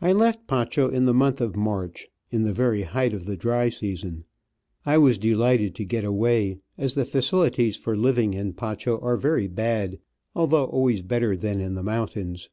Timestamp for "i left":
0.00-0.48